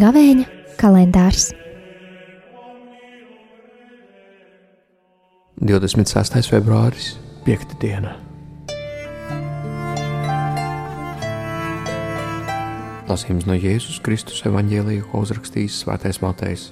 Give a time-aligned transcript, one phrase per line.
[0.00, 0.46] Gavēņa
[0.80, 1.50] kalendārs
[5.60, 6.48] 26.
[6.48, 7.74] februāris, 5.
[7.82, 8.14] diena.
[13.10, 16.70] Lasījums no Jēzus Kristus evanģēlīja, ko uzrakstījis Svētais Matejs.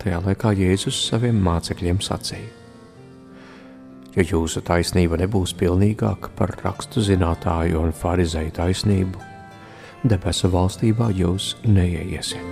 [0.00, 2.48] Tajā laikā Jēzus saviem mācekļiem sacīja:
[4.14, 9.20] Ja jūsu taisnība nebūs pilnīgāka par rakstu zinātāju un farizēju taisnību,
[10.08, 12.48] debesu valstībā jūs neieiesiet.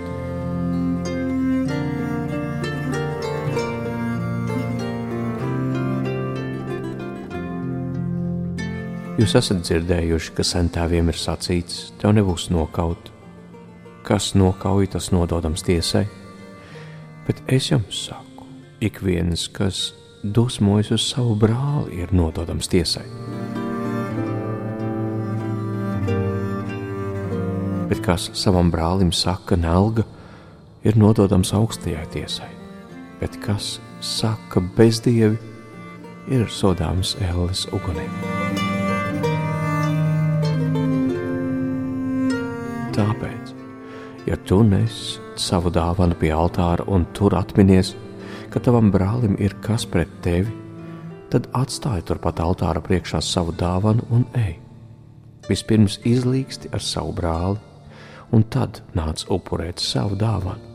[9.19, 13.09] Jūs esat dzirdējuši, ka centāviem ir sacīts, tev nebūs nokaut.
[14.05, 16.05] Kas nokauj, tas nododams tiesai.
[17.29, 18.47] Bet es jums saku,
[18.81, 19.91] ik viens, kas
[20.23, 23.05] dusmojas uz savu brāli, ir nododams tiesai.
[27.91, 30.07] Bet kas savam brālim saka, nelga,
[30.81, 32.49] ir nododams augstajai tiesai.
[33.21, 35.37] Bet kas saka bezdievi,
[36.33, 38.09] ir sodāms ēles ugunī.
[42.97, 43.48] Tāpēc,
[44.29, 47.95] ja tu nes savu dāvanu pie altāra un tur atminies,
[48.53, 50.53] ka tavam brālim ir kas pret tevi,
[51.33, 54.57] tad atstāj turpat altāra priekšā savu dāvanu un ej.
[55.49, 57.57] Vispirms izlīgsti ar savu brāli,
[58.29, 60.68] un tad nāc upurēt savu dāvanu.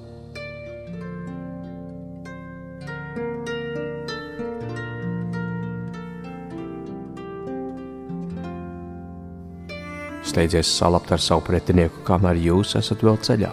[10.25, 13.51] Steidzies salabt ar savu pretinieku, kamēr jūs esat vēl ceļā,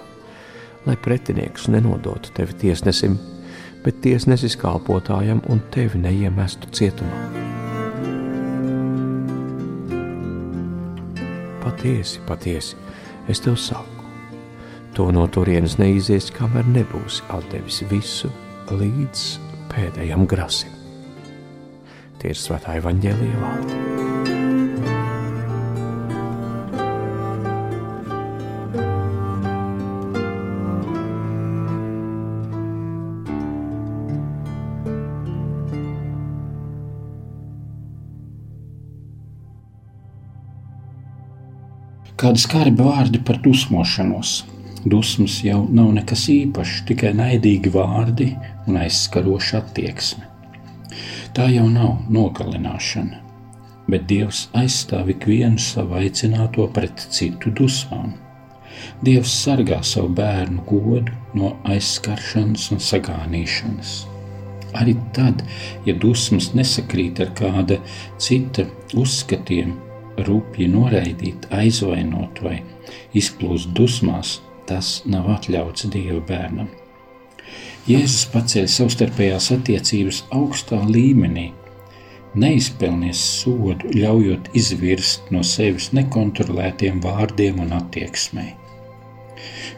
[0.87, 3.17] lai pretinieks nenodotu tevi tiesnesim,
[3.83, 7.21] bet tiesnesis kalpotājam un tevi neiemestu cietumā.
[11.61, 12.77] Patiesi, patiesi,
[13.29, 14.05] es tev saku,
[14.95, 18.31] to no turienes neizies, kamēr nebūsi atdevis visu
[18.71, 19.25] līdz
[19.73, 20.71] pēdējam grasim.
[22.21, 24.00] Tie ir svētā evaņģēlīja vārdi.
[42.21, 44.43] Kādi skarbi vārdi par dusmošanos.
[44.85, 48.27] Dusmas jau nav nekas īpašs, tikai naidīgi vārdi
[48.69, 50.27] un aizskaroša attieksme.
[51.33, 53.23] Tā jau nav nogalināšana,
[53.89, 58.13] bet Dievs aizstāv ikvienu savu aicināto pret citu dusmām.
[59.01, 63.99] Dievs sargā savu bērnu godu no aizskaršanas un sagānīšanas.
[64.77, 65.41] Arī tad,
[65.89, 67.81] ja dusmas nesakrīt ar kāda
[68.21, 69.79] cita uzskatiem,
[70.27, 72.59] rupji noraidīt, aizvainot vai
[73.17, 74.39] izplūst dusmās,
[74.69, 76.69] tas nav atļauts Dieva bērnam.
[77.89, 81.49] Jēzus paceļ savstarpējās attiecības augstā līmenī,
[82.37, 88.51] neizpelnies sodu, ļaujot izvirst no sevis nekontrolētiem vārdiem un attieksmei.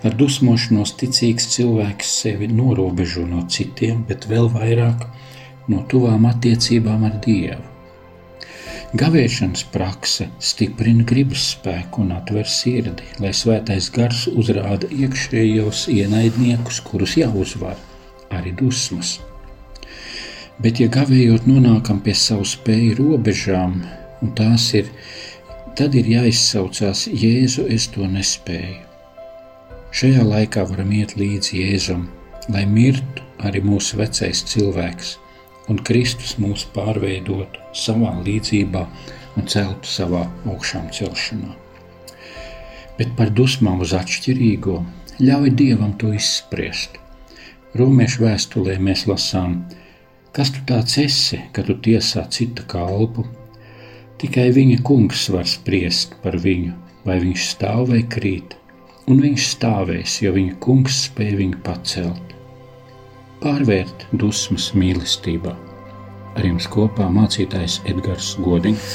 [0.04, 5.08] Ar dusmošanos ticīgs cilvēks sevi norobežo no citiem, bet vēl vairāk
[5.72, 7.73] no tuvām attiecībām ar Dievu.
[8.94, 17.16] Gavēšanas prakse stiprina gribas spēku un atver sirdi, lai svētais gars uzrāda iekšējos ienaidniekus, kurus
[17.18, 17.74] jāuzvar,
[18.30, 19.16] arī dusmas.
[20.62, 23.80] Bet, ja gavējot nonākam pie savu spēju robežām,
[24.22, 24.94] un tās ir,
[25.74, 28.78] tad ir jāizsaucās Jēzu, es to nespēju.
[29.90, 32.06] Šajā laikā varam iet līdzi Jēzum,
[32.54, 35.18] lai mirtu arī mūsu vecais cilvēks,
[35.72, 38.84] un Kristus mūs pārveidotu savā līdzībā
[39.38, 41.54] un celtu savā augšām celšanā.
[42.98, 44.82] Bet par dusmām uz atšķirīgo
[45.24, 47.00] ļauj Dievam to izspriest.
[47.78, 49.64] Romiešu vēstulē mēs lasām,
[50.36, 53.26] kas tu tāds esi, ka tu tiesā cita kalpu.
[54.22, 56.76] Tikai viņa kungs var spriest par viņu,
[57.08, 58.54] vai viņš stāv vai krīt,
[59.10, 62.34] un viņš stāvēs, jo viņa kungs spēj viņu pacelt
[63.44, 65.52] pārvērt dusmas mīlestībā.
[66.34, 68.94] Ar jums kopā mācītājs Edgars Godiņš.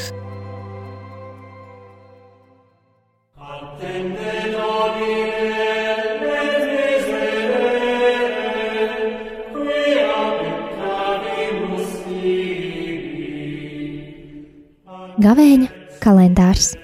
[15.18, 15.68] Gavēņa
[15.98, 16.76] kalendārs